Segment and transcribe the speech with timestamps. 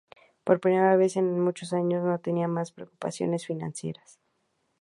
[0.45, 4.17] Por primera vez en muchos años, no tenía más preocupaciones financieras.